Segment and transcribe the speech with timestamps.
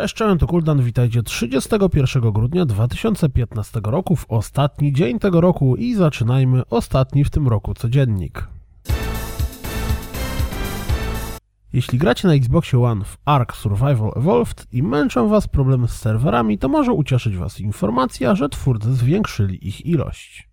[0.00, 5.94] Cześć, cześć, to Kuldan, witajcie 31 grudnia 2015 roku w ostatni dzień tego roku i
[5.94, 8.48] zaczynajmy ostatni w tym roku codziennik.
[11.72, 16.58] Jeśli gracie na Xboxie One w Ark Survival Evolved i męczą was problemy z serwerami,
[16.58, 20.48] to może ucieszyć was informacja, że twórcy zwiększyli ich ilość.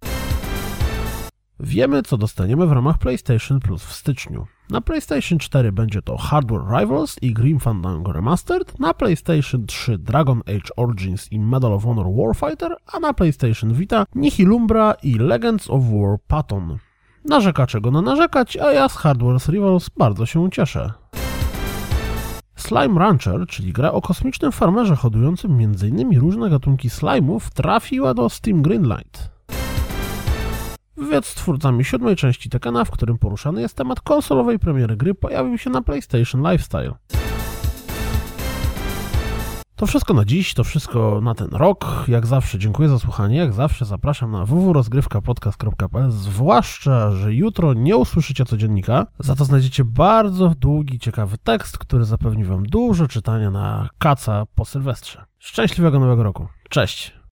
[1.60, 4.48] Wiemy, co dostaniemy w ramach PlayStation Plus w styczniu.
[4.70, 10.40] Na PlayStation 4 będzie to Hardware Rivals i Grim Fandango Remastered, na PlayStation 3 Dragon
[10.40, 15.84] Age Origins i Medal of Honor Warfighter, a na PlayStation Vita Nihilumbra i Legends of
[15.84, 16.78] War Patton.
[17.26, 20.92] Narzeka czego na narzekać, a ja z Hardware Rivals bardzo się cieszę.
[22.56, 26.20] Slime Rancher, czyli gra o kosmicznym farmerze hodującym m.in.
[26.20, 29.37] różne gatunki slime'ów, trafiła do Steam Greenlight.
[30.98, 35.58] Wywiad z twórcami siódmej części Tekena, w którym poruszany jest temat konsolowej premiery gry, pojawił
[35.58, 36.94] się na PlayStation Lifestyle.
[39.76, 42.06] To wszystko na dziś, to wszystko na ten rok.
[42.08, 48.46] Jak zawsze dziękuję za słuchanie, jak zawsze zapraszam na www.rozgrywkapodcast.pl zwłaszcza, że jutro nie usłyszycie
[48.46, 54.44] codziennika, za to znajdziecie bardzo długi, ciekawy tekst, który zapewni wam dużo czytania na kaca
[54.56, 55.26] po Sylwestrze.
[55.40, 56.48] Szczęśliwego nowego roku.
[56.70, 57.18] Cześć!